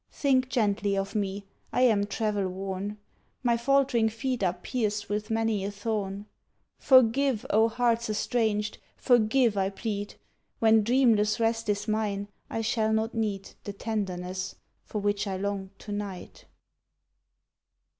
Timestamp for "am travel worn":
1.81-2.97